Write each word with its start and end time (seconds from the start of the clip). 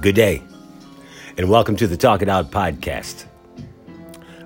Good 0.00 0.14
day, 0.14 0.44
and 1.36 1.50
welcome 1.50 1.74
to 1.74 1.88
the 1.88 1.96
Talk 1.96 2.22
It 2.22 2.28
Out 2.28 2.52
podcast. 2.52 3.24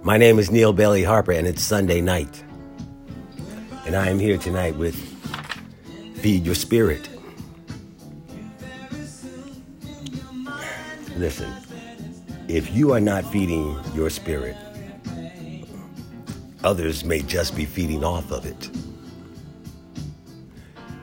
My 0.03 0.17
name 0.17 0.39
is 0.39 0.51
Neil 0.51 0.73
Bailey 0.73 1.05
Harper, 1.05 1.33
and 1.33 1.47
it's 1.47 1.61
Sunday 1.63 2.01
night. 2.01 2.43
And 3.85 3.95
I 3.95 4.09
am 4.09 4.19
here 4.19 4.39
tonight 4.39 4.75
with 4.77 4.95
Feed 6.17 6.47
Your 6.47 6.55
Spirit. 6.55 7.07
Listen, 11.19 11.53
if 12.49 12.75
you 12.75 12.93
are 12.95 13.01
not 13.01 13.23
feeding 13.27 13.79
your 13.95 14.09
spirit, 14.09 14.57
others 16.65 17.05
may 17.05 17.21
just 17.21 17.55
be 17.55 17.67
feeding 17.67 18.03
off 18.03 18.31
of 18.33 18.47
it. 18.47 18.71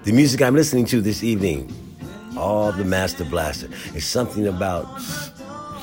The 0.06 0.12
music 0.12 0.42
I'm 0.42 0.56
listening 0.56 0.86
to 0.86 1.02
this 1.02 1.24
evening, 1.24 1.72
all 2.40 2.72
the 2.72 2.86
Master 2.86 3.26
Blaster, 3.26 3.70
It's 3.94 4.06
something 4.06 4.48
about 4.48 4.86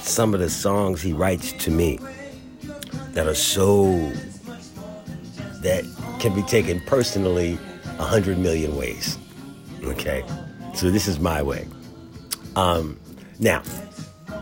some 0.00 0.34
of 0.34 0.40
the 0.40 0.50
songs 0.50 1.02
he 1.02 1.12
writes 1.12 1.52
to 1.52 1.70
me 1.70 1.98
that 3.12 3.26
are 3.26 3.34
so 3.34 4.10
that 5.62 5.84
can 6.18 6.34
be 6.34 6.42
taken 6.42 6.80
personally 6.80 7.58
a 7.98 8.04
hundred 8.04 8.38
million 8.38 8.76
ways. 8.76 9.18
Okay, 9.84 10.24
so 10.74 10.90
this 10.90 11.06
is 11.08 11.18
my 11.18 11.42
way. 11.42 11.66
Um, 12.56 12.98
now, 13.38 13.62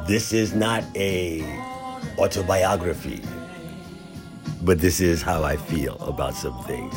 this 0.06 0.32
is 0.32 0.54
not 0.54 0.84
a 0.94 1.42
autobiography, 2.18 3.20
but 4.62 4.80
this 4.80 5.00
is 5.00 5.22
how 5.22 5.42
I 5.42 5.56
feel 5.56 5.96
about 5.96 6.34
some 6.34 6.62
things 6.64 6.94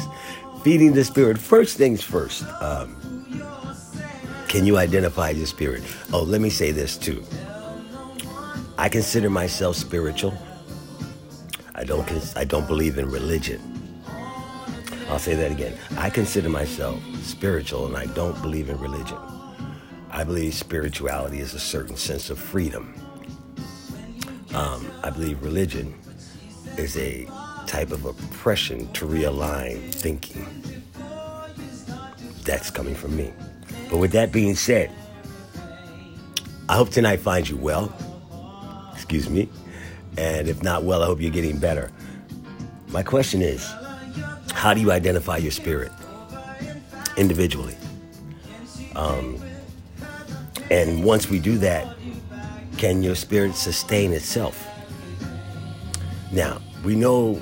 feeding 0.68 0.92
the 0.92 1.04
spirit. 1.06 1.38
First 1.38 1.78
things 1.78 2.04
first. 2.04 2.44
Um, 2.62 3.17
can 4.48 4.66
you 4.66 4.78
identify 4.78 5.32
your 5.32 5.46
spirit? 5.46 5.84
Oh, 6.14 6.24
let 6.24 6.42
me 6.42 6.50
say 6.50 6.72
this 6.72 6.98
too. 6.98 7.24
I 8.78 8.90
consider 8.90 9.30
myself 9.30 9.76
spiritual. 9.76 10.34
I 11.76 11.84
don't. 11.84 12.10
I 12.36 12.44
don't 12.44 12.68
believe 12.68 12.98
in 12.98 13.10
religion. 13.10 13.62
I'll 15.10 15.20
say 15.20 15.36
that 15.36 15.52
again. 15.52 15.78
I 15.98 16.10
consider 16.10 16.50
myself 16.50 17.00
spiritual, 17.22 17.88
and 17.88 17.98
I 17.98 18.06
don't 18.08 18.40
believe 18.42 18.70
in 18.70 18.80
religion. 18.80 19.18
I 20.10 20.24
believe 20.24 20.54
spirituality 20.54 21.40
is 21.40 21.54
a 21.54 21.60
certain 21.60 21.96
sense 21.96 22.30
of 22.30 22.40
freedom. 22.40 22.94
Um, 24.54 24.90
I 25.04 25.10
believe 25.10 25.44
religion 25.44 25.94
is 26.78 26.98
a 26.98 27.28
type 27.68 27.92
of 27.92 28.06
oppression 28.06 28.92
to 28.94 29.06
realign 29.06 29.94
thinking. 29.94 30.46
That's 32.44 32.72
coming 32.72 32.96
from 32.96 33.16
me. 33.16 33.34
But 33.90 33.98
with 33.98 34.12
that 34.12 34.32
being 34.32 34.56
said, 34.56 34.92
I 36.70 36.76
hope 36.76 36.90
tonight 36.90 37.22
finds 37.22 37.50
you 37.50 37.58
well. 37.58 37.94
Excuse 38.94 39.30
me. 39.30 39.50
And 40.18 40.50
if 40.50 40.62
not 40.64 40.84
well, 40.84 41.04
I 41.04 41.06
hope 41.06 41.22
you're 41.22 41.32
getting 41.32 41.60
better. 41.60 41.92
My 42.90 43.04
question 43.04 43.42
is 43.42 43.72
how 44.54 44.74
do 44.74 44.82
you 44.82 44.92
identify 44.92 45.38
your 45.38 45.52
spirit 45.52 45.92
individually? 47.16 47.76
Um, 48.96 49.42
and 50.72 51.04
once 51.04 51.30
we 51.30 51.40
do 51.40 51.58
that, 51.60 51.96
can 52.78 53.04
your 53.04 53.16
spirit 53.16 53.56
sustain 53.56 54.12
itself? 54.12 54.68
Now, 56.32 56.62
we 56.84 56.96
know 56.96 57.36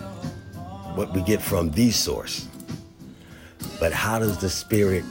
what 0.96 1.14
we 1.14 1.22
get 1.22 1.42
from 1.42 1.72
the 1.72 1.92
source. 1.92 2.48
But 3.80 3.92
how 3.92 4.20
does 4.20 4.38
the 4.38 4.50
spirit 4.50 5.04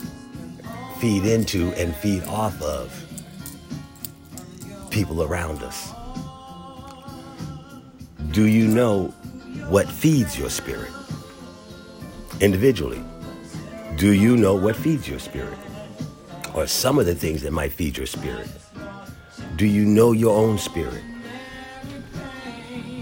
feed 1.00 1.24
into 1.24 1.72
and 1.74 1.94
feed 1.96 2.22
off 2.24 2.60
of 2.62 2.92
people 4.90 5.22
around 5.22 5.62
us? 5.62 5.92
Do 8.30 8.46
you 8.46 8.66
know 8.66 9.06
what 9.68 9.88
feeds 9.88 10.38
your 10.38 10.50
spirit? 10.50 10.90
Individually, 12.40 13.02
do 13.96 14.12
you 14.12 14.36
know 14.36 14.54
what 14.54 14.76
feeds 14.76 15.08
your 15.08 15.18
spirit? 15.18 15.58
Or 16.54 16.66
some 16.66 16.98
of 16.98 17.06
the 17.06 17.14
things 17.14 17.42
that 17.42 17.52
might 17.52 17.72
feed 17.72 17.96
your 17.96 18.06
spirit? 18.06 18.48
Do 19.56 19.66
you 19.66 19.84
know 19.84 20.12
your 20.12 20.36
own 20.36 20.58
spirit? 20.58 21.02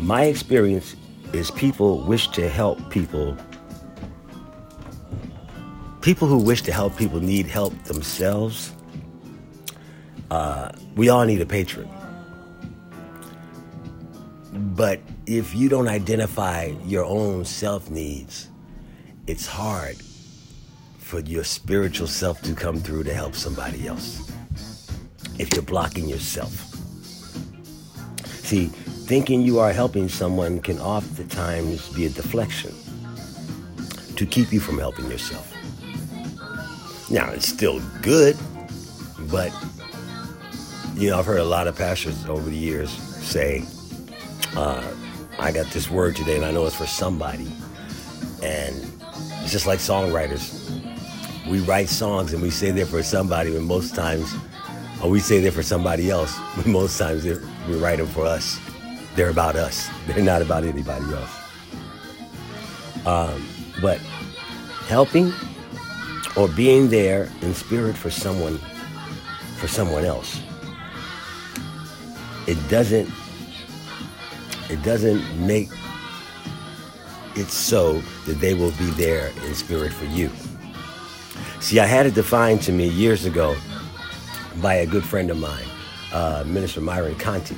My 0.01 0.25
experience 0.25 0.97
is 1.33 1.51
people 1.51 2.03
wish 2.03 2.29
to 2.29 2.49
help 2.49 2.91
people. 2.91 3.37
People 6.03 6.29
who 6.29 6.39
wish 6.39 6.63
to 6.63 6.73
help 6.73 6.97
people 6.97 7.21
need 7.21 7.47
help 7.47 7.73
themselves. 7.85 8.73
Uh, 10.31 10.71
we 10.97 11.09
all 11.09 11.25
need 11.25 11.41
a 11.41 11.47
patron. 11.47 11.89
But 14.53 15.01
if 15.27 15.55
you 15.55 15.69
don't 15.69 15.89
identify 15.89 16.73
your 16.85 17.05
own 17.05 17.45
self 17.45 17.89
needs, 17.91 18.49
it's 19.27 19.47
hard 19.47 19.97
for 20.99 21.21
your 21.21 21.45
spiritual 21.45 22.07
self 22.07 22.43
to 22.43 22.55
come 22.55 22.81
through 22.81 23.05
to 23.05 23.15
help 23.15 23.35
somebody 23.35 23.87
else. 23.87 24.31
If 25.39 25.55
you're 25.55 25.63
blocking 25.63 26.09
yourself. 26.09 26.53
See, 28.27 28.71
Thinking 29.13 29.43
you 29.43 29.59
are 29.59 29.73
helping 29.73 30.09
someone 30.09 30.61
can 30.61 30.79
oftentimes 30.79 31.89
be 31.91 32.07
a 32.07 32.09
deflection 32.09 32.73
to 34.17 34.25
keep 34.25 34.53
you 34.53 34.61
from 34.61 34.79
helping 34.79 35.11
yourself. 35.11 35.52
Now, 37.13 37.31
it's 37.31 37.47
still 37.47 37.79
good, 38.01 38.39
but 39.31 39.53
you 40.95 41.11
know, 41.11 41.19
I've 41.19 41.27
heard 41.27 41.41
a 41.41 41.45
lot 41.45 41.69
of 41.69 41.77
pastors 41.77 42.25
over 42.27 42.49
the 42.49 42.57
years 42.57 42.91
say, 42.91 43.65
uh, 44.57 44.83
I 45.39 45.53
got 45.53 45.67
this 45.73 45.91
word 45.91 46.17
today 46.17 46.37
and 46.37 46.45
I 46.45 46.53
know 46.53 46.65
it's 46.65 46.75
for 46.75 46.87
somebody. 46.87 47.53
And 48.43 48.75
it's 49.43 49.53
just 49.53 49.67
like 49.67 49.79
songwriters. 49.79 50.59
We 51.47 51.61
write 51.61 51.91
songs 51.91 52.33
and 52.33 52.43
we 52.43 52.49
say 52.49 52.71
they're 52.71 52.87
for 52.87 53.03
somebody, 53.03 53.53
but 53.53 53.61
most 53.61 53.95
times, 53.95 54.35
or 55.03 55.11
we 55.11 55.21
say 55.21 55.41
they're 55.41 55.53
for 55.53 55.63
somebody 55.63 56.09
else, 56.11 56.35
but 56.57 56.67
most 56.67 56.99
times 56.99 57.25
we 57.25 57.77
write 57.77 57.99
them 57.99 58.07
for 58.07 58.25
us. 58.25 58.59
They're 59.17 59.29
about 59.29 59.57
us. 59.57 59.91
They're 60.07 60.25
not 60.25 60.41
about 60.41 60.65
anybody 60.65 61.05
else. 61.13 61.31
Um, 63.05 63.47
but 63.83 63.99
helping 64.89 65.35
or 66.37 66.49
being 66.49 66.89
there 66.89 67.29
in 67.43 67.55
spirit 67.55 67.97
for 67.97 68.11
someone, 68.11 68.59
for 69.59 69.69
someone 69.69 70.05
else, 70.05 70.41
it 72.47 72.59
doesn't, 72.69 73.11
it 74.71 74.83
doesn't 74.83 75.23
make 75.47 75.71
it 77.37 77.47
so 77.47 78.01
that 78.27 78.41
they 78.41 78.55
will 78.55 78.73
be 78.73 78.91
there 78.93 79.33
in 79.47 79.55
spirit 79.55 79.93
for 79.93 80.07
you. 80.07 80.31
See, 81.61 81.79
I 81.81 81.87
had 81.87 82.07
it 82.07 82.15
defined 82.15 82.63
to 82.63 82.73
me 82.73 82.89
years 82.89 83.25
ago 83.25 83.57
by 84.61 84.75
a 84.75 84.87
good 84.87 85.05
friend 85.05 85.31
of 85.31 85.39
mine, 85.39 85.65
uh, 86.13 86.45
Minister 86.47 86.81
Myron 86.81 87.15
Conti 87.17 87.57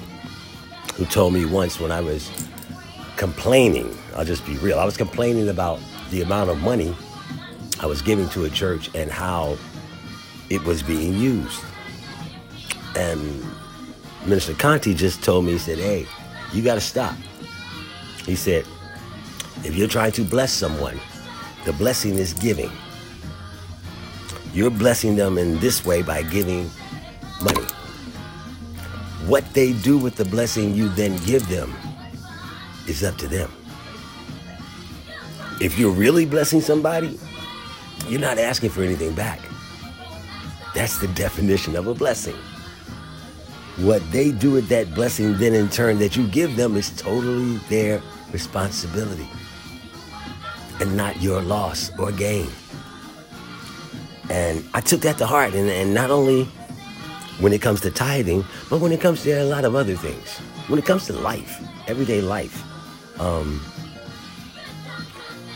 who 0.96 1.04
told 1.04 1.34
me 1.34 1.44
once 1.44 1.80
when 1.80 1.90
I 1.90 2.00
was 2.00 2.30
complaining, 3.16 3.96
I'll 4.14 4.24
just 4.24 4.46
be 4.46 4.56
real, 4.58 4.78
I 4.78 4.84
was 4.84 4.96
complaining 4.96 5.48
about 5.48 5.80
the 6.10 6.22
amount 6.22 6.50
of 6.50 6.60
money 6.60 6.94
I 7.80 7.86
was 7.86 8.02
giving 8.02 8.28
to 8.30 8.44
a 8.44 8.50
church 8.50 8.90
and 8.94 9.10
how 9.10 9.56
it 10.50 10.62
was 10.64 10.82
being 10.82 11.14
used. 11.14 11.60
And 12.96 13.44
Minister 14.26 14.54
Conti 14.54 14.94
just 14.94 15.22
told 15.22 15.44
me, 15.44 15.52
he 15.52 15.58
said, 15.58 15.78
hey, 15.78 16.06
you 16.52 16.62
got 16.62 16.74
to 16.74 16.80
stop. 16.80 17.16
He 18.24 18.36
said, 18.36 18.64
if 19.64 19.74
you're 19.74 19.88
trying 19.88 20.12
to 20.12 20.22
bless 20.22 20.52
someone, 20.52 21.00
the 21.64 21.72
blessing 21.72 22.14
is 22.14 22.32
giving. 22.32 22.70
You're 24.52 24.70
blessing 24.70 25.16
them 25.16 25.36
in 25.36 25.58
this 25.58 25.84
way 25.84 26.02
by 26.02 26.22
giving 26.22 26.70
money. 27.42 27.66
What 29.26 29.44
they 29.52 29.72
do 29.72 29.98
with 29.98 30.16
the 30.16 30.24
blessing 30.24 30.74
you 30.74 30.88
then 30.90 31.16
give 31.24 31.48
them 31.48 31.74
is 32.86 33.02
up 33.02 33.16
to 33.16 33.26
them. 33.26 33.50
If 35.60 35.78
you're 35.78 35.92
really 35.92 36.26
blessing 36.26 36.60
somebody, 36.60 37.18
you're 38.08 38.20
not 38.20 38.38
asking 38.38 38.70
for 38.70 38.82
anything 38.82 39.14
back. 39.14 39.40
That's 40.74 40.98
the 40.98 41.08
definition 41.08 41.76
of 41.76 41.86
a 41.86 41.94
blessing. 41.94 42.36
What 43.78 44.02
they 44.10 44.30
do 44.30 44.52
with 44.52 44.68
that 44.68 44.94
blessing, 44.94 45.36
then 45.38 45.54
in 45.54 45.68
turn, 45.68 45.98
that 45.98 46.16
you 46.16 46.26
give 46.28 46.56
them 46.56 46.76
is 46.76 46.90
totally 46.96 47.56
their 47.68 48.02
responsibility 48.32 49.28
and 50.80 50.96
not 50.96 51.20
your 51.20 51.40
loss 51.40 51.90
or 51.98 52.12
gain. 52.12 52.48
And 54.30 54.64
I 54.74 54.80
took 54.80 55.00
that 55.00 55.18
to 55.18 55.26
heart. 55.26 55.54
And, 55.54 55.68
and 55.68 55.94
not 55.94 56.10
only 56.10 56.44
when 57.40 57.52
it 57.52 57.62
comes 57.62 57.80
to 57.82 57.90
tithing, 57.90 58.44
but 58.70 58.80
when 58.80 58.92
it 58.92 59.00
comes 59.00 59.22
to 59.24 59.30
a 59.30 59.44
lot 59.44 59.64
of 59.64 59.74
other 59.74 59.94
things. 59.94 60.38
When 60.68 60.78
it 60.78 60.84
comes 60.84 61.06
to 61.06 61.12
life, 61.12 61.62
everyday 61.88 62.20
life, 62.20 62.62
um, 63.20 63.60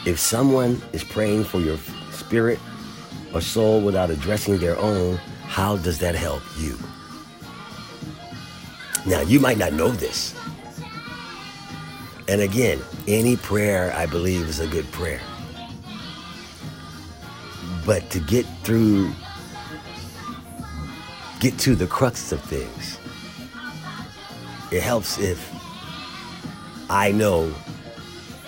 if 0.07 0.19
someone 0.19 0.81
is 0.93 1.03
praying 1.03 1.45
for 1.45 1.61
your 1.61 1.77
spirit 2.19 2.59
or 3.33 3.41
soul 3.41 3.81
without 3.81 4.11
addressing 4.11 4.59
their 4.59 4.77
own, 4.79 5.17
how 5.47 5.77
does 5.77 5.99
that 5.99 6.15
help 6.15 6.43
you? 6.59 6.77
Now, 9.07 9.21
you 9.21 9.41
might 9.41 9.59
not 9.59 9.73
know 9.73 9.89
this. 9.89 10.35
And 12.29 12.43
again, 12.43 12.81
any 13.07 13.37
prayer, 13.37 13.93
I 13.95 14.05
believe, 14.05 14.47
is 14.49 14.61
a 14.61 14.67
good 14.67 14.91
prayer. 14.93 15.21
But 17.87 18.11
to 18.11 18.21
get 18.21 18.45
through, 18.65 19.11
get 21.41 21.59
to 21.61 21.75
the 21.75 21.87
crux 21.87 22.33
of 22.33 22.43
things, 22.43 22.99
it 24.71 24.83
helps 24.83 25.19
if 25.19 25.51
I 26.91 27.13
know 27.13 27.55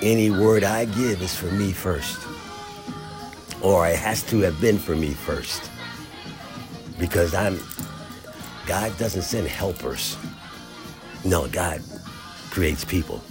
any 0.03 0.31
word 0.31 0.65
I 0.65 0.85
give 0.85 1.23
is 1.23 1.35
for 1.35 1.47
me 1.47 1.73
first. 1.73 2.19
Or 3.63 3.87
it 3.87 3.97
has 3.97 4.23
to 4.25 4.41
have 4.41 4.61
been 4.61 4.79
for 4.79 4.97
me 4.97 5.13
first. 5.13 5.71
Because 6.99 7.35
I'm, 7.35 7.61
God 8.67 8.97
doesn't 8.99 9.23
send 9.23 9.47
helpers. 9.49 10.17
No, 11.25 11.49
God 11.49 11.83
creates 12.51 12.85
people. 12.85 13.23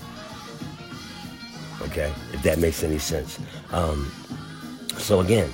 Okay, 1.81 2.13
if 2.33 2.43
that 2.43 2.59
makes 2.59 2.83
any 2.83 2.99
sense. 2.99 3.39
Um, 3.71 4.11
so 4.97 5.21
again, 5.21 5.49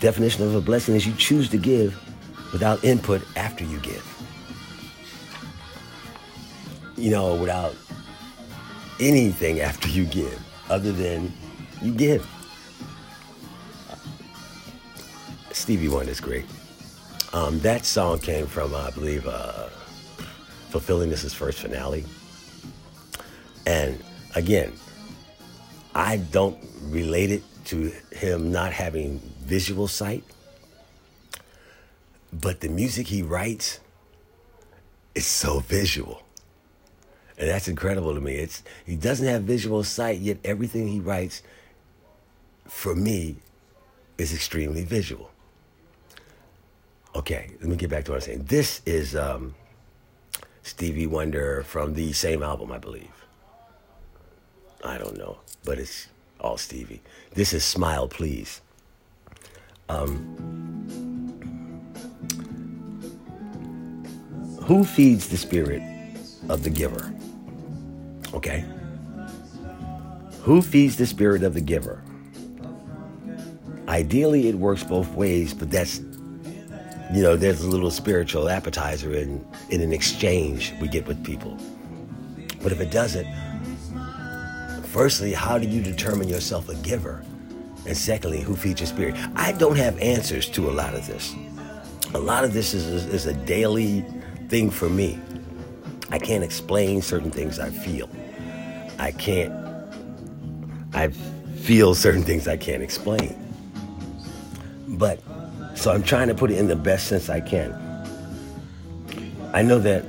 definition 0.00 0.44
of 0.44 0.54
a 0.54 0.60
blessing 0.60 0.94
is 0.94 1.06
you 1.06 1.14
choose 1.14 1.48
to 1.50 1.58
give 1.58 1.98
without 2.52 2.84
input 2.84 3.22
after 3.36 3.64
you 3.64 3.78
give. 3.80 4.04
You 6.96 7.10
know, 7.10 7.34
without 7.34 7.74
anything 9.00 9.60
after 9.60 9.88
you 9.88 10.04
give, 10.04 10.40
other 10.70 10.92
than 10.92 11.32
you 11.82 11.92
give. 11.92 12.26
Stevie 15.66 15.88
Wonder 15.88 16.12
is 16.12 16.20
great. 16.20 16.44
Um, 17.32 17.58
that 17.58 17.84
song 17.84 18.20
came 18.20 18.46
from, 18.46 18.72
I 18.72 18.92
believe, 18.92 19.26
uh, 19.26 19.66
Fulfillingness' 20.70 21.34
First 21.34 21.58
Finale. 21.58 22.04
And 23.66 24.00
again, 24.36 24.72
I 25.92 26.18
don't 26.18 26.56
relate 26.84 27.32
it 27.32 27.42
to 27.64 27.92
him 28.12 28.52
not 28.52 28.72
having 28.72 29.18
visual 29.40 29.88
sight, 29.88 30.22
but 32.32 32.60
the 32.60 32.68
music 32.68 33.08
he 33.08 33.22
writes 33.22 33.80
is 35.16 35.26
so 35.26 35.58
visual. 35.58 36.22
And 37.38 37.50
that's 37.50 37.66
incredible 37.66 38.14
to 38.14 38.20
me. 38.20 38.36
It's 38.36 38.62
he 38.84 38.94
doesn't 38.94 39.26
have 39.26 39.42
visual 39.42 39.82
sight, 39.82 40.20
yet 40.20 40.38
everything 40.44 40.86
he 40.86 41.00
writes 41.00 41.42
for 42.68 42.94
me 42.94 43.38
is 44.16 44.32
extremely 44.32 44.84
visual. 44.84 45.32
Okay, 47.16 47.48
let 47.60 47.70
me 47.70 47.76
get 47.76 47.88
back 47.88 48.04
to 48.04 48.10
what 48.10 48.16
I'm 48.16 48.20
saying. 48.20 48.44
This 48.44 48.82
is 48.84 49.16
um, 49.16 49.54
Stevie 50.62 51.06
Wonder 51.06 51.62
from 51.62 51.94
the 51.94 52.12
same 52.12 52.42
album, 52.42 52.70
I 52.70 52.76
believe. 52.76 53.24
I 54.84 54.98
don't 54.98 55.16
know, 55.16 55.38
but 55.64 55.78
it's 55.78 56.08
all 56.38 56.58
Stevie. 56.58 57.00
This 57.32 57.54
is 57.54 57.64
Smile 57.64 58.06
Please. 58.06 58.60
Um, 59.88 60.18
who 64.64 64.84
feeds 64.84 65.28
the 65.28 65.38
spirit 65.38 65.82
of 66.50 66.64
the 66.64 66.70
giver? 66.70 67.14
Okay. 68.34 68.62
Who 70.42 70.60
feeds 70.60 70.96
the 70.96 71.06
spirit 71.06 71.42
of 71.42 71.54
the 71.54 71.62
giver? 71.62 72.02
Ideally, 73.88 74.48
it 74.48 74.54
works 74.56 74.84
both 74.84 75.10
ways, 75.14 75.54
but 75.54 75.70
that's, 75.70 76.02
you 77.12 77.22
know, 77.22 77.36
there's 77.36 77.62
a 77.62 77.68
little 77.68 77.90
spiritual 77.90 78.48
appetizer 78.48 79.14
in, 79.14 79.44
in 79.70 79.80
an 79.80 79.92
exchange 79.92 80.72
we 80.80 80.88
get 80.88 81.06
with 81.06 81.22
people. 81.24 81.56
But 82.62 82.72
if 82.72 82.80
it 82.80 82.90
doesn't, 82.90 83.26
firstly, 84.86 85.32
how 85.32 85.58
do 85.58 85.68
you 85.68 85.82
determine 85.82 86.28
yourself 86.28 86.68
a 86.68 86.74
giver? 86.76 87.24
And 87.86 87.96
secondly, 87.96 88.40
who 88.40 88.56
feeds 88.56 88.80
your 88.80 88.88
spirit? 88.88 89.14
I 89.36 89.52
don't 89.52 89.76
have 89.76 89.98
answers 90.00 90.48
to 90.50 90.68
a 90.68 90.72
lot 90.72 90.94
of 90.94 91.06
this. 91.06 91.34
A 92.14 92.18
lot 92.18 92.44
of 92.44 92.52
this 92.52 92.74
is, 92.74 92.86
is, 92.86 93.06
is 93.06 93.26
a 93.26 93.34
daily 93.34 94.04
thing 94.48 94.70
for 94.70 94.88
me. 94.88 95.20
I 96.10 96.18
can't 96.18 96.42
explain 96.42 97.02
certain 97.02 97.30
things 97.30 97.58
I 97.58 97.70
feel. 97.70 98.08
I 98.98 99.12
can't, 99.12 99.52
I 100.92 101.08
feel 101.08 101.94
certain 101.94 102.22
things 102.22 102.48
I 102.48 102.56
can't 102.56 102.82
explain. 102.82 103.36
But, 104.88 105.20
so 105.76 105.92
I'm 105.92 106.02
trying 106.02 106.28
to 106.28 106.34
put 106.34 106.50
it 106.50 106.58
in 106.58 106.66
the 106.66 106.74
best 106.74 107.06
sense 107.06 107.28
I 107.28 107.40
can. 107.40 107.72
I 109.52 109.62
know 109.62 109.78
that 109.78 110.04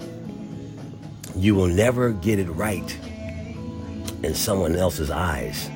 you 1.36 1.54
will 1.54 1.68
never 1.68 2.12
get 2.12 2.40
it 2.40 2.50
right 2.50 2.98
in 4.24 4.34
someone 4.34 4.76
else's 4.76 5.12
eyes 5.12 5.70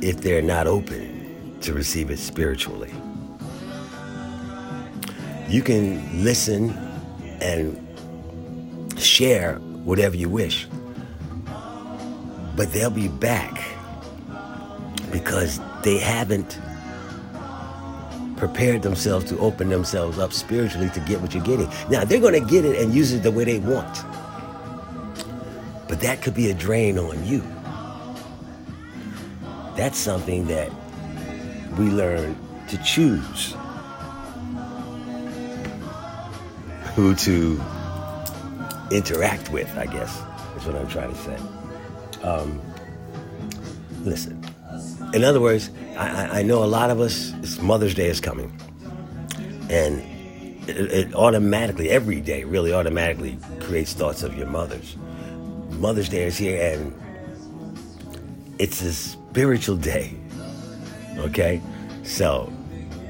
if 0.00 0.20
they're 0.20 0.42
not 0.42 0.66
open 0.66 1.58
to 1.62 1.72
receive 1.72 2.10
it 2.10 2.18
spiritually. 2.18 2.92
You 5.48 5.62
can 5.62 6.22
listen 6.22 6.70
and 7.40 7.80
share 8.98 9.56
whatever 9.84 10.16
you 10.16 10.28
wish, 10.28 10.66
but 12.56 12.72
they'll 12.72 12.90
be 12.90 13.08
back 13.08 13.62
because 15.10 15.60
they 15.82 15.98
haven't 15.98 16.58
prepared 18.46 18.82
themselves 18.82 19.24
to 19.24 19.38
open 19.38 19.70
themselves 19.70 20.18
up 20.18 20.30
spiritually 20.30 20.90
to 20.90 21.00
get 21.00 21.18
what 21.18 21.32
you're 21.32 21.42
getting. 21.42 21.66
Now, 21.88 22.04
they're 22.04 22.20
going 22.20 22.34
to 22.34 22.46
get 22.46 22.66
it 22.66 22.78
and 22.78 22.94
use 22.94 23.10
it 23.12 23.22
the 23.22 23.30
way 23.30 23.44
they 23.44 23.58
want. 23.58 24.02
But 25.88 26.00
that 26.00 26.20
could 26.20 26.34
be 26.34 26.50
a 26.50 26.54
drain 26.54 26.98
on 26.98 27.24
you. 27.24 27.42
That's 29.76 29.96
something 29.96 30.46
that 30.48 30.70
we 31.78 31.86
learn 31.86 32.36
to 32.68 32.76
choose 32.84 33.56
who 36.94 37.14
to 37.14 37.58
interact 38.90 39.50
with, 39.50 39.74
I 39.78 39.86
guess, 39.86 40.20
is 40.58 40.66
what 40.66 40.76
I'm 40.76 40.88
trying 40.88 41.14
to 41.14 41.18
say. 41.18 41.38
Um, 42.22 42.60
listen, 44.02 44.44
in 45.14 45.24
other 45.24 45.40
words, 45.40 45.70
I, 45.96 46.40
I, 46.40 46.42
know 46.42 46.64
a 46.64 46.66
lot 46.66 46.90
of 46.90 47.00
us, 47.00 47.32
Mother's 47.60 47.94
Day 47.94 48.08
is 48.08 48.20
coming. 48.20 48.52
And 49.70 50.02
it, 50.68 50.92
it 50.92 51.14
automatically, 51.14 51.90
every 51.90 52.20
day, 52.20 52.44
really 52.44 52.72
automatically 52.72 53.38
creates 53.60 53.92
thoughts 53.92 54.22
of 54.22 54.36
your 54.36 54.46
mothers. 54.46 54.96
Mother's 55.70 56.08
Day 56.08 56.24
is 56.24 56.36
here, 56.36 56.72
and 56.72 56.94
it's 58.58 58.82
a 58.82 58.92
spiritual 58.92 59.76
day. 59.76 60.14
Okay? 61.18 61.60
So, 62.02 62.52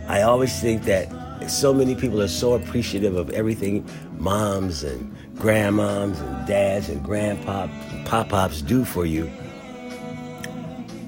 I 0.09 0.23
always 0.23 0.61
think 0.61 0.85
that 0.85 1.09
so 1.51 1.73
many 1.73 1.95
people 1.95 2.21
are 2.23 2.29
so 2.29 2.55
appreciative 2.55 3.17
of 3.17 3.31
everything 3.31 3.89
moms 4.19 4.83
and 4.83 5.15
grandmoms 5.35 6.21
and 6.21 6.47
dads 6.47 6.89
and 6.89 7.05
grandpop 7.05 7.71
pop 8.07 8.29
pops 8.29 8.63
do 8.63 8.85
for 8.85 9.05
you. 9.05 9.31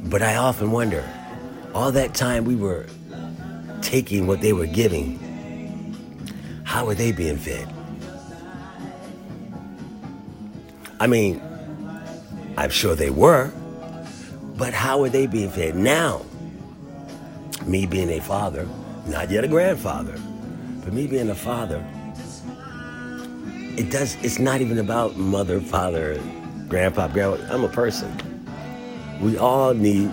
But 0.04 0.22
I 0.22 0.36
often 0.36 0.70
wonder, 0.70 1.08
all 1.76 1.92
that 1.92 2.14
time 2.14 2.46
we 2.46 2.56
were 2.56 2.86
taking 3.82 4.26
what 4.26 4.40
they 4.40 4.54
were 4.54 4.64
giving, 4.64 5.18
how 6.64 6.88
are 6.88 6.94
they 6.94 7.12
being 7.12 7.36
fed? 7.36 7.70
I 10.98 11.06
mean, 11.06 11.38
I'm 12.56 12.70
sure 12.70 12.94
they 12.94 13.10
were, 13.10 13.52
but 14.56 14.72
how 14.72 15.02
are 15.02 15.10
they 15.10 15.26
being 15.26 15.50
fed 15.50 15.76
now? 15.76 16.24
Me 17.66 17.84
being 17.84 18.08
a 18.08 18.20
father, 18.20 18.66
not 19.06 19.30
yet 19.30 19.44
a 19.44 19.48
grandfather, 19.48 20.18
but 20.82 20.94
me 20.94 21.06
being 21.06 21.28
a 21.28 21.34
father, 21.34 21.84
it 23.76 23.90
does, 23.90 24.16
it's 24.24 24.38
not 24.38 24.62
even 24.62 24.78
about 24.78 25.18
mother, 25.18 25.60
father, 25.60 26.18
grandpa, 26.68 27.06
grandma. 27.08 27.36
I'm 27.52 27.64
a 27.64 27.68
person. 27.68 28.10
We 29.20 29.36
all 29.36 29.74
need 29.74 30.10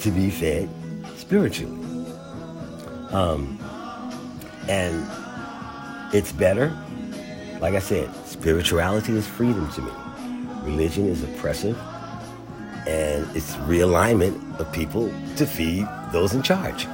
to 0.00 0.10
be 0.10 0.30
fed 0.30 0.68
spiritually. 1.16 1.76
Um, 3.10 3.58
and 4.68 5.06
it's 6.14 6.32
better. 6.32 6.76
Like 7.60 7.74
I 7.74 7.78
said, 7.80 8.12
spirituality 8.26 9.16
is 9.16 9.26
freedom 9.26 9.70
to 9.72 9.82
me. 9.82 9.92
Religion 10.62 11.06
is 11.06 11.22
oppressive. 11.22 11.78
And 12.86 13.28
it's 13.36 13.54
realignment 13.56 14.58
of 14.58 14.72
people 14.72 15.12
to 15.36 15.46
feed 15.46 15.86
those 16.12 16.34
in 16.34 16.42
charge. 16.42 16.86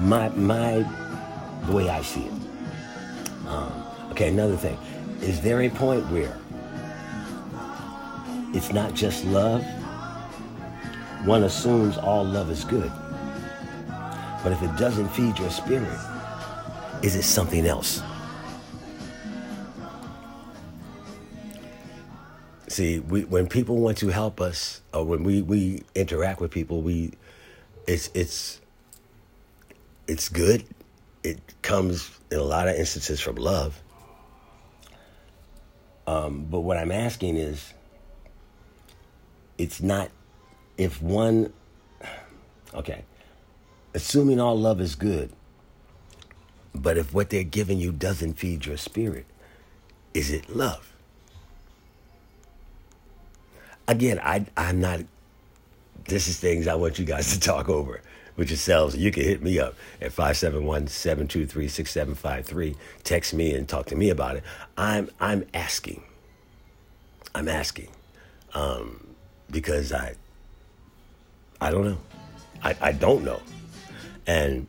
My, 0.00 0.28
my, 0.30 0.84
the 1.66 1.72
way 1.72 1.88
I 1.88 2.02
see 2.02 2.24
it. 2.24 2.32
Um, 3.46 3.72
okay, 4.12 4.28
another 4.28 4.56
thing. 4.56 4.78
Is 5.20 5.40
there 5.40 5.62
a 5.62 5.68
point 5.70 6.04
where 6.10 6.36
it's 8.54 8.72
not 8.72 8.94
just 8.94 9.24
love? 9.26 9.64
One 11.24 11.44
assumes 11.44 11.96
all 11.98 12.24
love 12.24 12.50
is 12.50 12.64
good. 12.64 12.92
But 14.42 14.52
if 14.52 14.62
it 14.62 14.76
doesn't 14.76 15.08
feed 15.08 15.38
your 15.38 15.50
spirit, 15.50 15.98
is 17.02 17.16
it 17.16 17.24
something 17.24 17.66
else? 17.66 18.02
See, 22.68 22.98
we, 22.98 23.24
when 23.24 23.48
people 23.48 23.78
want 23.78 23.98
to 23.98 24.08
help 24.08 24.40
us, 24.40 24.82
or 24.92 25.04
when 25.04 25.24
we, 25.24 25.42
we 25.42 25.82
interact 25.94 26.40
with 26.40 26.50
people, 26.50 26.82
we 26.82 27.12
it's 27.86 28.10
it's 28.14 28.60
it's 30.06 30.28
good. 30.28 30.64
It 31.22 31.40
comes 31.62 32.10
in 32.30 32.38
a 32.38 32.42
lot 32.42 32.68
of 32.68 32.76
instances 32.76 33.20
from 33.20 33.36
love. 33.36 33.80
Um, 36.06 36.46
but 36.50 36.60
what 36.60 36.76
I'm 36.76 36.92
asking 36.92 37.36
is, 37.36 37.72
it's 39.58 39.80
not 39.80 40.10
if 40.76 41.02
one. 41.02 41.52
Okay, 42.74 43.04
assuming 43.94 44.40
all 44.40 44.58
love 44.58 44.80
is 44.80 44.94
good, 44.94 45.32
but 46.74 46.98
if 46.98 47.14
what 47.14 47.30
they're 47.30 47.44
giving 47.44 47.78
you 47.78 47.92
doesn't 47.92 48.34
feed 48.34 48.66
your 48.66 48.76
spirit, 48.76 49.24
is 50.14 50.30
it 50.30 50.54
love? 50.54 50.92
Again, 53.88 54.20
I 54.22 54.46
I'm 54.56 54.80
not. 54.80 55.00
This 56.04 56.28
is 56.28 56.38
things 56.38 56.68
I 56.68 56.74
want 56.74 56.98
you 56.98 57.04
guys 57.04 57.32
to 57.32 57.40
talk 57.40 57.68
over 57.68 58.00
with 58.36 58.50
yourselves. 58.50 58.96
You 58.96 59.10
can 59.10 59.24
hit 59.24 59.42
me 59.42 59.58
up 59.58 59.74
at 60.00 60.12
571-723-6753. 60.12 62.76
Text 63.02 63.34
me 63.34 63.52
and 63.54 63.68
talk 63.68 63.86
to 63.86 63.96
me 63.96 64.10
about 64.10 64.36
it. 64.36 64.44
I'm 64.76 65.10
I'm 65.20 65.44
asking. 65.54 66.02
I'm 67.34 67.48
asking. 67.48 67.88
Um, 68.54 69.08
because 69.50 69.92
I 69.92 70.14
I 71.60 71.70
don't 71.70 71.84
know. 71.84 71.98
I, 72.62 72.76
I 72.80 72.92
don't 72.92 73.24
know. 73.24 73.40
And 74.26 74.66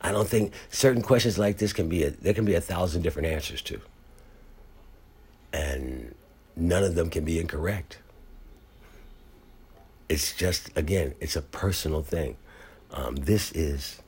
I 0.00 0.12
don't 0.12 0.28
think 0.28 0.52
certain 0.70 1.02
questions 1.02 1.38
like 1.38 1.58
this 1.58 1.72
can 1.72 1.88
be 1.88 2.04
a 2.04 2.10
there 2.10 2.34
can 2.34 2.44
be 2.44 2.54
a 2.54 2.60
thousand 2.60 3.02
different 3.02 3.28
answers 3.28 3.62
to. 3.62 3.80
And 5.52 6.14
none 6.56 6.84
of 6.84 6.94
them 6.94 7.10
can 7.10 7.24
be 7.24 7.38
incorrect. 7.38 7.98
It's 10.08 10.34
just 10.34 10.70
again, 10.76 11.14
it's 11.20 11.36
a 11.36 11.42
personal 11.42 12.02
thing. 12.02 12.36
Um, 12.90 13.16
this 13.16 13.52
is 13.52 14.00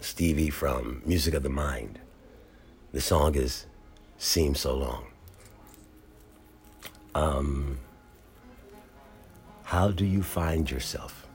Stevie 0.00 0.50
from 0.50 1.02
Music 1.04 1.34
of 1.34 1.42
the 1.42 1.48
Mind. 1.48 1.98
The 2.92 3.00
song 3.00 3.34
is 3.34 3.66
Seems 4.18 4.60
So 4.60 4.76
Long. 4.76 5.06
Um, 7.14 7.78
how 9.66 9.90
do 9.90 10.04
you 10.04 10.22
find 10.22 10.70
yourself? 10.70 11.26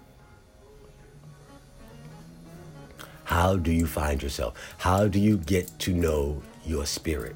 How 3.26 3.58
do 3.58 3.74
you 3.74 3.86
find 3.86 4.24
yourself? 4.24 4.54
How 4.78 5.10
do 5.10 5.20
you 5.20 5.36
get 5.36 5.68
to 5.80 5.94
know 5.94 6.42
your 6.66 6.86
spirit? 6.86 7.36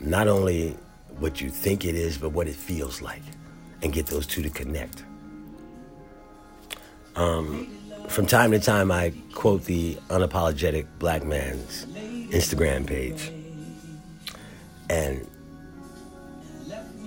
Not 0.00 0.26
only 0.26 0.76
what 1.20 1.40
you 1.40 1.48
think 1.48 1.84
it 1.84 1.94
is, 1.94 2.18
but 2.18 2.30
what 2.30 2.48
it 2.48 2.56
feels 2.56 3.00
like, 3.00 3.22
and 3.82 3.92
get 3.92 4.06
those 4.06 4.26
two 4.26 4.42
to 4.42 4.50
connect. 4.50 5.04
Um, 7.14 7.68
from 8.08 8.26
time 8.26 8.50
to 8.50 8.58
time, 8.58 8.90
I 8.90 9.12
quote 9.32 9.62
the 9.62 9.94
unapologetic 10.08 10.86
black 10.98 11.22
man's 11.22 11.86
Instagram 11.86 12.84
page. 12.84 13.30
And 14.90 15.24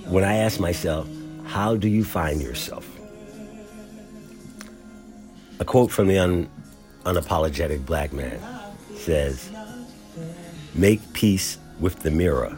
when 0.05 0.23
I 0.23 0.35
ask 0.35 0.57
myself, 0.61 1.05
how 1.47 1.75
do 1.75 1.87
you 1.87 2.03
find 2.03 2.41
yourself? 2.41 2.87
A 5.59 5.65
quote 5.65 5.89
from 5.91 6.07
the 6.07 6.19
un- 6.19 6.49
unapologetic 7.03 7.85
black 7.85 8.13
man 8.13 8.39
says, 8.95 9.49
Make 10.75 11.01
peace 11.13 11.57
with 11.79 12.01
the 12.01 12.11
mirror 12.11 12.55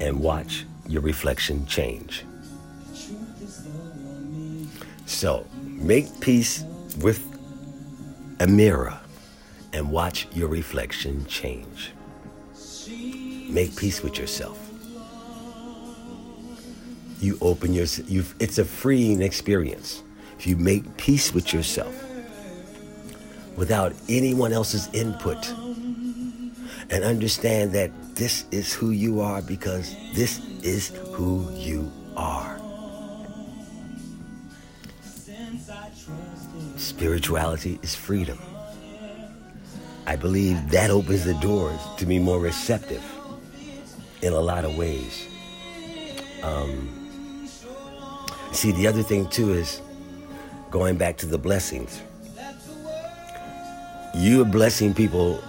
and 0.00 0.20
watch 0.20 0.66
your 0.86 1.00
reflection 1.00 1.64
change. 1.66 2.24
So, 5.06 5.46
Make 5.78 6.18
peace 6.18 6.64
with 6.98 7.24
a 8.40 8.48
mirror 8.48 8.98
and 9.72 9.92
watch 9.92 10.26
your 10.32 10.48
reflection 10.48 11.24
change. 11.26 11.92
Make 13.48 13.76
peace 13.76 14.02
with 14.02 14.18
yourself. 14.18 14.67
You 17.20 17.38
open 17.40 17.72
your 17.72 17.86
you 18.06 18.24
it's 18.38 18.58
a 18.58 18.64
freeing 18.64 19.22
experience. 19.22 20.02
If 20.38 20.46
you 20.46 20.56
make 20.56 20.96
peace 20.96 21.34
with 21.34 21.52
yourself 21.52 21.94
without 23.56 23.92
anyone 24.08 24.52
else's 24.52 24.88
input 24.92 25.48
and 26.90 27.04
understand 27.04 27.72
that 27.72 27.90
this 28.14 28.44
is 28.52 28.72
who 28.72 28.90
you 28.90 29.20
are 29.20 29.42
because 29.42 29.96
this 30.14 30.40
is 30.62 30.90
who 31.12 31.50
you 31.54 31.90
are. 32.16 32.60
Spirituality 36.76 37.80
is 37.82 37.94
freedom. 37.94 38.38
I 40.06 40.16
believe 40.16 40.70
that 40.70 40.90
opens 40.90 41.24
the 41.24 41.34
doors 41.34 41.80
to 41.98 42.06
be 42.06 42.18
more 42.18 42.40
receptive 42.40 43.04
in 44.22 44.32
a 44.32 44.40
lot 44.40 44.64
of 44.64 44.76
ways. 44.76 45.26
Um, 46.42 46.97
see, 48.58 48.72
the 48.72 48.88
other 48.88 49.02
thing 49.04 49.28
too 49.28 49.52
is 49.52 49.80
going 50.70 50.96
back 50.96 51.16
to 51.18 51.26
the 51.26 51.38
blessings. 51.38 52.02
You 54.14 54.42
are 54.42 54.44
blessing 54.44 54.94
people 54.94 55.42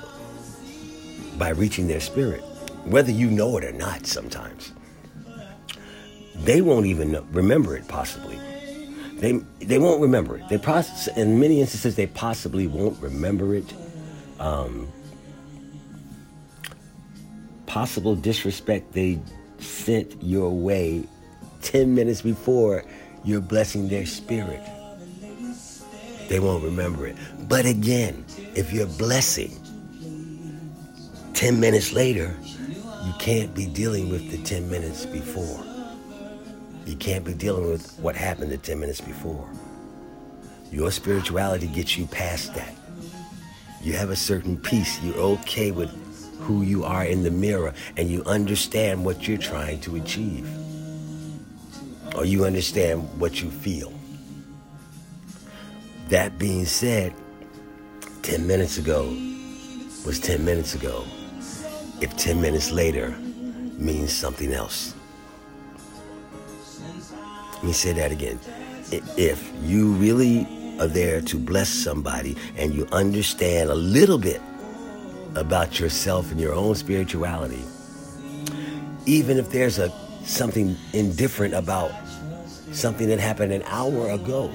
by 1.38 1.50
reaching 1.50 1.88
their 1.88 2.01
spirit, 2.01 2.42
whether 2.86 3.12
you 3.12 3.32
know 3.32 3.58
it 3.58 3.63
or 3.63 3.72
not 3.72 4.06
sometimes. 4.06 4.74
They 6.36 6.62
won't 6.62 6.86
even 6.86 7.25
remember 7.32 7.75
it, 7.75 7.88
possibly. 7.88 8.39
They 9.16 9.34
they 9.60 9.80
won't 9.80 10.01
remember 10.01 10.38
it. 10.38 10.48
They 10.48 10.60
process, 10.60 11.08
in 11.18 11.39
many 11.39 11.62
instances 11.62 11.96
they 11.96 12.08
possibly 12.08 12.68
won't 12.68 13.01
remember 13.01 13.56
it. 13.56 13.74
Um, 14.39 14.88
possible 17.66 18.16
disrespect 18.16 18.94
they 18.94 19.20
sent 19.58 20.22
your 20.24 20.51
way 20.51 21.04
ten 21.62 21.96
minutes 21.96 22.22
before 22.22 22.86
you're 23.23 23.41
blessing 23.41 23.89
their 23.89 24.05
spirit. 24.05 24.61
They 26.27 26.39
won't 26.39 26.63
remember 26.63 27.07
it. 27.07 27.15
But 27.47 27.65
again, 27.65 28.25
if 28.55 28.71
you're 28.71 28.88
blessing 28.88 29.57
ten 31.33 31.59
minutes 31.59 31.93
later, 31.93 32.35
you 33.05 33.13
can't 33.19 33.53
be 33.55 33.65
dealing 33.65 34.09
with 34.09 34.29
the 34.31 34.38
ten 34.43 34.69
minutes 34.69 35.05
before. 35.05 35.65
You 36.89 36.95
can't 36.95 37.23
be 37.23 37.35
dealing 37.35 37.69
with 37.69 37.99
what 37.99 38.15
happened 38.15 38.51
the 38.51 38.57
10 38.57 38.79
minutes 38.79 38.99
before. 38.99 39.47
Your 40.71 40.89
spirituality 40.89 41.67
gets 41.67 41.95
you 41.95 42.07
past 42.07 42.55
that. 42.55 42.73
You 43.83 43.93
have 43.93 44.09
a 44.09 44.15
certain 44.15 44.57
peace. 44.57 44.99
You're 45.03 45.15
okay 45.38 45.69
with 45.69 45.91
who 46.39 46.63
you 46.63 46.83
are 46.83 47.05
in 47.05 47.21
the 47.21 47.29
mirror 47.29 47.75
and 47.95 48.09
you 48.09 48.23
understand 48.25 49.05
what 49.05 49.27
you're 49.27 49.38
trying 49.38 49.81
to 49.81 49.97
achieve. 49.97 50.49
Or 52.19 52.25
you 52.25 52.43
understand 52.43 53.07
what 53.17 53.41
you 53.41 53.49
feel. 53.49 53.93
That 56.09 56.38
being 56.38 56.65
said, 56.65 57.13
10 58.23 58.45
minutes 58.45 58.77
ago 58.77 59.05
was 60.05 60.19
10 60.19 60.43
minutes 60.43 60.75
ago. 60.75 61.05
If 62.01 62.17
10 62.17 62.41
minutes 62.41 62.71
later 62.71 63.11
means 63.77 64.11
something 64.11 64.51
else. 64.51 64.93
Let 67.53 67.63
me 67.63 67.71
say 67.71 67.93
that 67.93 68.11
again. 68.11 68.38
If 68.91 69.53
you 69.63 69.93
really 69.93 70.45
are 70.77 70.88
there 70.88 71.21
to 71.21 71.39
bless 71.39 71.69
somebody 71.69 72.35
and 72.57 72.73
you 72.73 72.85
understand 72.91 73.69
a 73.69 73.75
little 73.75 74.17
bit 74.17 74.41
about 75.35 75.79
yourself 75.79 76.31
and 76.31 76.39
your 76.41 76.53
own 76.53 76.75
spirituality, 76.75 77.63
even 79.05 79.38
if 79.38 79.51
there's 79.51 79.79
a 79.79 79.89
something 80.25 80.75
indifferent 80.91 81.53
about 81.53 81.91
something 82.71 83.07
that 83.09 83.19
happened 83.19 83.51
an 83.51 83.63
hour 83.63 84.11
ago, 84.11 84.51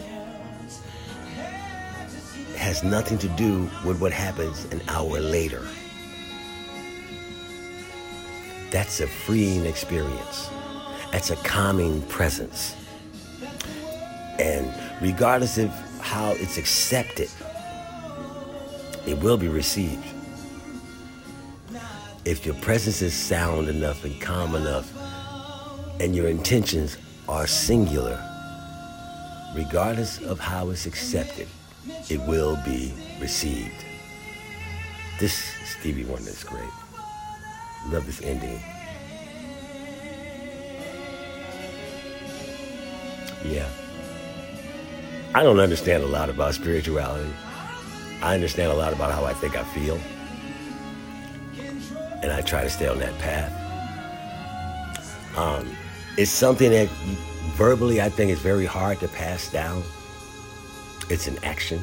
has 2.56 2.82
nothing 2.82 3.18
to 3.18 3.28
do 3.28 3.68
with 3.84 4.00
what 4.00 4.12
happens 4.12 4.64
an 4.72 4.80
hour 4.88 5.20
later. 5.20 5.66
That's 8.70 9.00
a 9.00 9.06
freeing 9.06 9.66
experience. 9.66 10.48
That's 11.12 11.30
a 11.30 11.36
calming 11.36 12.02
presence. 12.02 12.74
And 14.38 14.72
regardless 15.00 15.58
of 15.58 15.70
how 16.00 16.30
it's 16.32 16.58
accepted, 16.58 17.30
it 19.06 19.18
will 19.20 19.36
be 19.36 19.48
received. 19.48 20.04
If 22.24 22.46
your 22.46 22.54
presence 22.56 23.02
is 23.02 23.14
sound 23.14 23.68
enough 23.68 24.04
and 24.04 24.18
calm 24.20 24.54
enough, 24.54 24.90
and 26.00 26.16
your 26.16 26.26
intentions 26.26 26.96
are 27.28 27.46
singular. 27.46 28.20
Regardless 29.54 30.20
of 30.22 30.40
how 30.40 30.70
it's 30.70 30.86
accepted, 30.86 31.48
it 32.08 32.20
will 32.22 32.56
be 32.64 32.92
received. 33.20 33.84
This 35.18 35.34
Stevie 35.64 36.04
Wonder 36.04 36.30
is 36.30 36.42
great. 36.42 36.68
Love 37.88 38.06
this 38.06 38.20
ending. 38.22 38.60
Yeah. 43.44 43.68
I 45.34 45.42
don't 45.42 45.60
understand 45.60 46.02
a 46.02 46.06
lot 46.06 46.30
about 46.30 46.54
spirituality. 46.54 47.30
I 48.22 48.34
understand 48.34 48.72
a 48.72 48.74
lot 48.74 48.92
about 48.92 49.12
how 49.12 49.24
I 49.24 49.34
think 49.34 49.56
I 49.56 49.64
feel. 49.64 49.98
And 52.22 52.32
I 52.32 52.40
try 52.40 52.62
to 52.62 52.70
stay 52.70 52.88
on 52.88 52.98
that 53.00 53.18
path. 53.18 53.52
Um, 55.36 55.76
it's 56.16 56.30
something 56.30 56.70
that 56.70 56.88
verbally 57.56 58.00
I 58.00 58.08
think 58.08 58.30
is 58.30 58.38
very 58.38 58.66
hard 58.66 59.00
to 59.00 59.08
pass 59.08 59.50
down. 59.50 59.82
It's 61.10 61.26
an 61.26 61.38
action. 61.42 61.80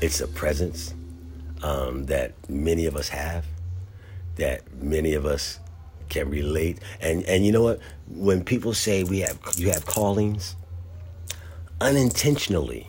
It's 0.00 0.20
a 0.20 0.26
presence 0.28 0.94
um, 1.62 2.06
that 2.06 2.32
many 2.48 2.86
of 2.86 2.96
us 2.96 3.08
have, 3.08 3.44
that 4.36 4.62
many 4.82 5.12
of 5.14 5.26
us 5.26 5.60
can 6.08 6.30
relate. 6.30 6.78
And 7.00 7.22
and 7.24 7.44
you 7.44 7.52
know 7.52 7.62
what? 7.62 7.80
When 8.08 8.42
people 8.42 8.72
say 8.72 9.04
we 9.04 9.20
have 9.20 9.38
you 9.56 9.70
have 9.70 9.84
callings, 9.84 10.56
unintentionally, 11.80 12.88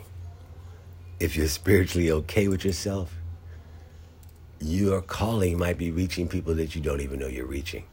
if 1.20 1.36
you're 1.36 1.48
spiritually 1.62 2.10
okay 2.10 2.48
with 2.48 2.64
yourself, 2.64 3.14
your 4.58 5.02
calling 5.02 5.58
might 5.58 5.76
be 5.76 5.90
reaching 5.90 6.28
people 6.28 6.54
that 6.54 6.74
you 6.74 6.80
don't 6.80 7.02
even 7.02 7.18
know 7.18 7.26
you're 7.26 7.46
reaching. 7.46 7.84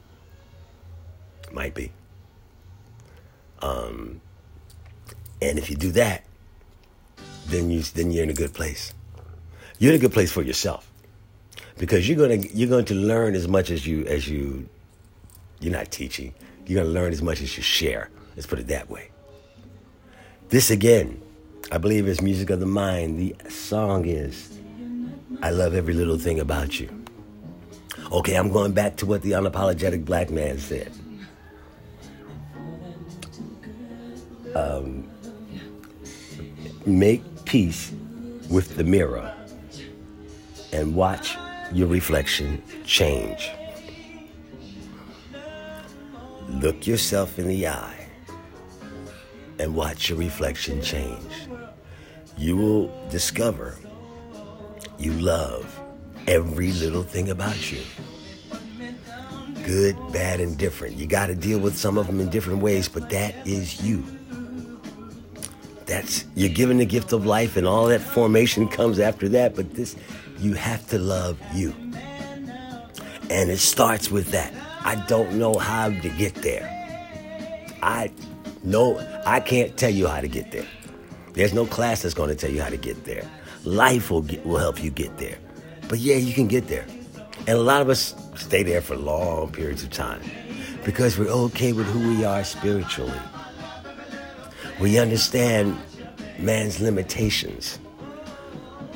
Might 1.51 1.73
be. 1.73 1.91
Um, 3.61 4.21
and 5.41 5.57
if 5.57 5.69
you 5.69 5.75
do 5.75 5.91
that, 5.91 6.23
then 7.47 7.69
you 7.69 7.81
then 7.81 8.11
you're 8.11 8.23
in 8.23 8.29
a 8.29 8.33
good 8.33 8.53
place. 8.53 8.93
You're 9.79 9.93
in 9.93 9.97
a 9.97 10.01
good 10.01 10.13
place 10.13 10.31
for 10.31 10.41
yourself 10.41 10.89
because 11.77 12.07
you're 12.07 12.17
gonna 12.17 12.43
you're 12.53 12.69
going 12.69 12.85
to 12.85 12.95
learn 12.95 13.35
as 13.35 13.47
much 13.47 13.71
as 13.71 13.87
you 13.87 14.05
as 14.05 14.27
you 14.27 14.67
you're 15.59 15.73
not 15.73 15.91
teaching. 15.91 16.33
You're 16.65 16.83
gonna 16.83 16.93
learn 16.93 17.11
as 17.11 17.21
much 17.21 17.41
as 17.41 17.57
you 17.57 17.63
share. 17.63 18.09
Let's 18.35 18.45
put 18.47 18.59
it 18.59 18.67
that 18.67 18.89
way. 18.89 19.09
This 20.49 20.69
again, 20.69 21.21
I 21.71 21.77
believe 21.77 22.07
is 22.07 22.21
music 22.21 22.49
of 22.49 22.59
the 22.59 22.65
mind. 22.65 23.19
The 23.19 23.35
song 23.49 24.05
is 24.05 24.59
I 25.41 25.51
love 25.51 25.73
every 25.73 25.93
little 25.93 26.17
thing 26.17 26.39
about 26.39 26.79
you. 26.79 26.89
Okay, 28.11 28.35
I'm 28.35 28.51
going 28.51 28.73
back 28.73 28.97
to 28.97 29.05
what 29.05 29.21
the 29.21 29.31
unapologetic 29.31 30.05
black 30.05 30.29
man 30.29 30.57
said. 30.57 30.91
Um, 34.55 35.07
make 36.85 37.23
peace 37.45 37.91
with 38.49 38.75
the 38.77 38.83
mirror 38.83 39.33
and 40.71 40.95
watch 40.95 41.37
your 41.71 41.87
reflection 41.87 42.61
change. 42.85 43.51
Look 46.49 46.87
yourself 46.87 47.37
in 47.37 47.47
the 47.47 47.67
eye 47.67 48.07
and 49.59 49.75
watch 49.75 50.09
your 50.09 50.17
reflection 50.17 50.81
change. 50.81 51.47
You 52.37 52.57
will 52.57 53.09
discover 53.09 53.77
you 54.97 55.13
love 55.13 55.79
every 56.27 56.71
little 56.73 57.03
thing 57.03 57.29
about 57.29 57.71
you. 57.71 57.81
Good, 59.63 59.95
bad, 60.11 60.39
and 60.39 60.57
different. 60.57 60.95
You 60.95 61.05
got 61.05 61.27
to 61.27 61.35
deal 61.35 61.59
with 61.59 61.77
some 61.77 61.97
of 61.97 62.07
them 62.07 62.19
in 62.19 62.29
different 62.29 62.61
ways, 62.61 62.89
but 62.89 63.09
that 63.11 63.35
is 63.45 63.81
you. 63.83 64.03
That's 65.89 66.23
you're 66.35 66.53
given 66.53 66.77
the 66.77 66.85
gift 66.85 67.13
of 67.13 67.25
life, 67.25 67.57
and 67.57 67.67
all 67.67 67.87
that 67.87 67.99
formation 67.99 68.67
comes 68.67 68.99
after 68.99 69.27
that. 69.29 69.55
But 69.55 69.73
this, 69.73 69.95
you 70.37 70.53
have 70.53 70.87
to 70.89 70.99
love 70.99 71.39
you, 71.51 71.73
and 73.31 73.49
it 73.49 73.57
starts 73.57 74.11
with 74.11 74.29
that. 74.29 74.53
I 74.81 75.03
don't 75.07 75.39
know 75.39 75.57
how 75.57 75.89
to 75.89 76.09
get 76.09 76.35
there. 76.35 76.69
I 77.81 78.11
know 78.63 78.99
I 79.25 79.39
can't 79.39 79.75
tell 79.77 79.89
you 79.89 80.05
how 80.07 80.21
to 80.21 80.27
get 80.27 80.51
there. 80.51 80.67
There's 81.33 81.55
no 81.55 81.65
class 81.65 82.03
that's 82.03 82.13
going 82.13 82.29
to 82.29 82.35
tell 82.35 82.51
you 82.51 82.61
how 82.61 82.69
to 82.69 82.77
get 82.77 83.05
there. 83.05 83.23
Life 83.63 84.11
will 84.11 84.21
get, 84.21 84.45
will 84.45 84.59
help 84.59 84.83
you 84.83 84.91
get 84.91 85.17
there. 85.17 85.39
But 85.87 85.97
yeah, 85.97 86.17
you 86.17 86.33
can 86.33 86.47
get 86.47 86.67
there. 86.67 86.85
And 87.47 87.57
a 87.57 87.61
lot 87.61 87.81
of 87.81 87.89
us 87.89 88.13
stay 88.35 88.61
there 88.61 88.81
for 88.81 88.95
long 88.95 89.51
periods 89.51 89.81
of 89.81 89.89
time 89.89 90.21
because 90.85 91.17
we're 91.17 91.31
okay 91.49 91.73
with 91.73 91.87
who 91.87 92.15
we 92.15 92.25
are 92.25 92.43
spiritually. 92.43 93.19
We 94.79 94.97
understand 94.97 95.77
man's 96.37 96.79
limitations 96.79 97.79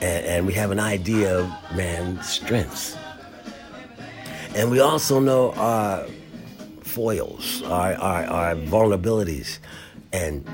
and, 0.04 0.26
and 0.26 0.48
we 0.48 0.54
have 0.54 0.72
an 0.72 0.80
idea 0.80 1.40
of 1.40 1.50
man's 1.76 2.28
strengths. 2.28 2.98
And 4.56 4.70
we 4.70 4.80
also 4.80 5.20
know 5.20 5.54
our 5.54 6.06
foils, 6.82 7.64
our, 7.64 7.94
our, 7.96 8.26
our 8.26 8.56
vulnerabilities, 8.56 9.60
and 10.12 10.48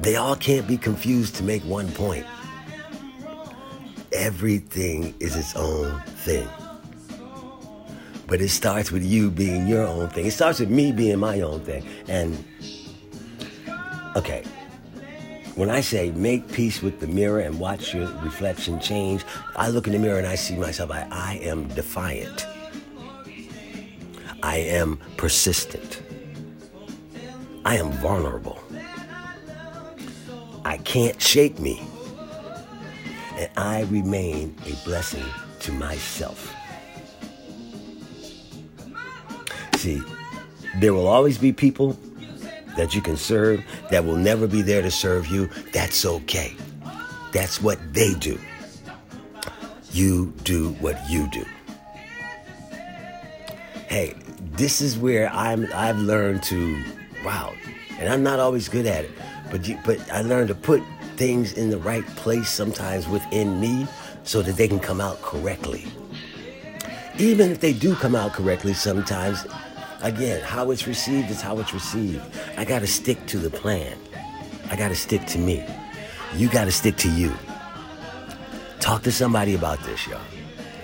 they 0.00 0.16
all 0.16 0.36
can't 0.36 0.66
be 0.66 0.76
confused 0.76 1.36
to 1.36 1.44
make 1.44 1.62
one 1.62 1.90
point. 1.92 2.26
Everything 4.12 5.14
is 5.20 5.36
its 5.36 5.54
own 5.56 6.00
thing. 6.24 6.48
But 8.26 8.40
it 8.40 8.50
starts 8.50 8.92
with 8.92 9.04
you 9.04 9.30
being 9.30 9.66
your 9.66 9.86
own 9.86 10.08
thing. 10.10 10.26
It 10.26 10.32
starts 10.32 10.60
with 10.60 10.70
me 10.70 10.92
being 10.92 11.18
my 11.18 11.40
own 11.40 11.60
thing. 11.60 11.84
And, 12.08 12.44
okay, 14.16 14.44
when 15.54 15.70
I 15.70 15.80
say 15.80 16.10
make 16.12 16.50
peace 16.50 16.82
with 16.82 17.00
the 17.00 17.06
mirror 17.06 17.40
and 17.40 17.58
watch 17.58 17.94
your 17.94 18.08
reflection 18.22 18.80
change, 18.80 19.24
I 19.56 19.68
look 19.68 19.86
in 19.86 19.92
the 19.92 19.98
mirror 19.98 20.18
and 20.18 20.26
I 20.26 20.34
see 20.34 20.56
myself. 20.56 20.90
I, 20.90 21.06
I 21.10 21.34
am 21.42 21.68
defiant. 21.68 22.46
I 24.42 24.56
am 24.56 24.98
persistent. 25.16 26.02
I 27.64 27.76
am 27.76 27.90
vulnerable. 27.92 28.58
I 30.64 30.78
can't 30.78 31.20
shake 31.20 31.58
me. 31.58 31.82
And 33.36 33.50
I 33.56 33.82
remain 33.90 34.54
a 34.66 34.72
blessing 34.84 35.24
to 35.60 35.72
myself. 35.72 36.54
See, 39.76 40.02
there 40.78 40.94
will 40.94 41.06
always 41.06 41.38
be 41.38 41.52
people 41.52 41.98
that 42.80 42.94
you 42.94 43.02
can 43.02 43.16
serve 43.16 43.62
that 43.90 44.02
will 44.02 44.16
never 44.16 44.46
be 44.46 44.62
there 44.62 44.80
to 44.80 44.90
serve 44.90 45.26
you. 45.26 45.50
That's 45.70 46.06
okay. 46.06 46.54
That's 47.30 47.60
what 47.60 47.78
they 47.92 48.14
do. 48.14 48.40
You 49.92 50.32
do 50.44 50.70
what 50.80 50.98
you 51.10 51.28
do. 51.30 51.44
Hey, 53.86 54.14
this 54.52 54.80
is 54.80 54.96
where 54.96 55.28
I'm 55.30 55.68
I've 55.74 55.98
learned 55.98 56.42
to 56.44 56.82
wow, 57.22 57.52
and 57.98 58.08
I'm 58.08 58.22
not 58.22 58.40
always 58.40 58.66
good 58.68 58.86
at 58.86 59.04
it, 59.04 59.10
but 59.50 59.68
you, 59.68 59.78
but 59.84 59.98
I 60.10 60.22
learned 60.22 60.48
to 60.48 60.54
put 60.54 60.82
things 61.16 61.52
in 61.52 61.68
the 61.68 61.78
right 61.78 62.06
place 62.16 62.48
sometimes 62.48 63.06
within 63.08 63.60
me 63.60 63.86
so 64.24 64.40
that 64.40 64.56
they 64.56 64.68
can 64.68 64.80
come 64.80 65.02
out 65.02 65.20
correctly. 65.20 65.84
Even 67.18 67.50
if 67.50 67.60
they 67.60 67.74
do 67.74 67.94
come 67.94 68.14
out 68.14 68.32
correctly 68.32 68.72
sometimes, 68.72 69.46
again, 70.02 70.42
how 70.42 70.70
it's 70.70 70.86
received 70.86 71.30
is 71.30 71.40
how 71.40 71.58
it's 71.58 71.72
received. 71.72 72.22
I 72.56 72.64
got 72.64 72.80
to 72.80 72.86
stick 72.86 73.24
to 73.26 73.38
the 73.38 73.50
plan. 73.50 73.96
I 74.70 74.76
got 74.76 74.88
to 74.88 74.94
stick 74.94 75.26
to 75.26 75.38
me. 75.38 75.64
You 76.34 76.48
got 76.48 76.64
to 76.64 76.72
stick 76.72 76.96
to 76.98 77.10
you. 77.10 77.32
Talk 78.78 79.02
to 79.02 79.12
somebody 79.12 79.54
about 79.54 79.82
this, 79.84 80.06
y'all. 80.06 80.20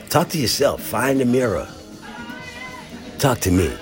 Talk 0.08 0.28
to 0.30 0.38
yourself. 0.38 0.82
Find 0.82 1.20
a 1.20 1.24
mirror. 1.24 1.68
Talk 3.18 3.38
to 3.40 3.50
me. 3.50 3.72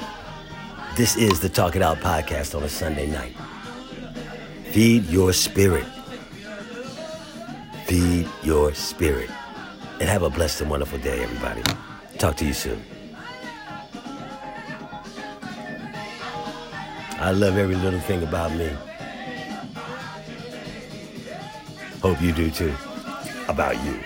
This 0.97 1.17
is 1.17 1.41
the 1.41 1.49
Talk 1.49 1.75
It 1.75 1.83
Out 1.83 1.99
podcast 1.99 2.55
on 2.55 2.63
a 2.63 2.69
Sunday 2.69 3.07
night. 3.07 3.35
Feed 4.71 5.07
your 5.07 5.33
spirit. 5.33 5.87
Feed 7.87 8.29
your 8.43 8.73
spirit. 8.75 9.31
And 10.01 10.09
have 10.09 10.23
a 10.23 10.31
blessed 10.31 10.63
and 10.63 10.71
wonderful 10.71 10.99
day, 10.99 11.23
everybody. 11.23 11.63
Talk 12.19 12.37
to 12.37 12.45
you 12.45 12.53
soon. 12.53 12.83
I 17.25 17.31
love 17.31 17.57
every 17.57 17.75
little 17.75 18.01
thing 18.01 18.23
about 18.23 18.53
me. 18.53 18.69
Hope 22.03 22.21
you 22.21 22.33
do 22.33 22.51
too. 22.51 22.75
About 23.49 23.83
you. 23.83 23.99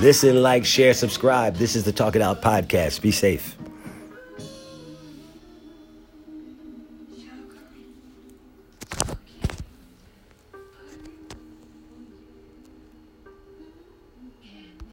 Listen, 0.00 0.42
like, 0.42 0.64
share, 0.64 0.92
subscribe. 0.92 1.54
This 1.54 1.76
is 1.76 1.84
the 1.84 1.92
Talk 1.92 2.16
It 2.16 2.22
Out 2.22 2.42
podcast. 2.42 3.00
Be 3.00 3.12
safe. 3.12 3.56